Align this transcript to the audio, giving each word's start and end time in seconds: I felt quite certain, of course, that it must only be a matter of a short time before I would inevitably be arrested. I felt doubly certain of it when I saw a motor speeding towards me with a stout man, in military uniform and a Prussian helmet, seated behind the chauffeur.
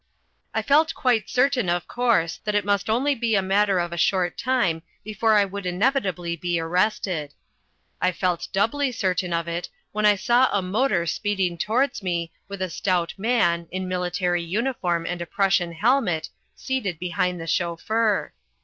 I 0.51 0.63
felt 0.63 0.95
quite 0.95 1.29
certain, 1.29 1.69
of 1.69 1.87
course, 1.87 2.39
that 2.43 2.55
it 2.55 2.65
must 2.65 2.89
only 2.89 3.13
be 3.13 3.35
a 3.35 3.41
matter 3.43 3.77
of 3.77 3.93
a 3.93 3.97
short 3.97 4.35
time 4.35 4.81
before 5.03 5.35
I 5.35 5.45
would 5.45 5.67
inevitably 5.67 6.35
be 6.35 6.59
arrested. 6.59 7.35
I 8.01 8.11
felt 8.11 8.47
doubly 8.51 8.91
certain 8.91 9.31
of 9.31 9.47
it 9.47 9.69
when 9.91 10.07
I 10.07 10.15
saw 10.15 10.49
a 10.51 10.63
motor 10.63 11.05
speeding 11.05 11.55
towards 11.55 12.01
me 12.01 12.31
with 12.47 12.63
a 12.63 12.69
stout 12.71 13.13
man, 13.19 13.67
in 13.69 13.87
military 13.87 14.41
uniform 14.41 15.05
and 15.05 15.21
a 15.21 15.27
Prussian 15.27 15.71
helmet, 15.71 16.29
seated 16.55 16.97
behind 16.97 17.39
the 17.39 17.45
chauffeur. 17.45 18.33